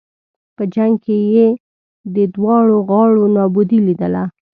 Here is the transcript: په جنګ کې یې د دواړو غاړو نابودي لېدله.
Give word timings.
په 0.55 0.63
جنګ 0.73 0.93
کې 1.05 1.17
یې 1.35 1.47
د 2.15 2.17
دواړو 2.35 2.75
غاړو 2.89 3.23
نابودي 3.35 3.79
لېدله. 3.87 4.23